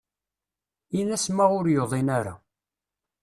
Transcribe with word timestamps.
Ini-as 0.99 1.25
ma 1.35 1.45
ur 1.57 1.65
yuḍin 1.73 2.07
ara. 2.17 2.35